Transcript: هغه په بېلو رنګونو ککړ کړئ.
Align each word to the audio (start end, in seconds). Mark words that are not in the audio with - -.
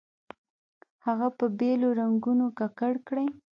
هغه 1.05 1.27
په 1.37 1.45
بېلو 1.59 1.89
رنګونو 1.99 2.45
ککړ 2.59 2.93
کړئ. 3.07 3.27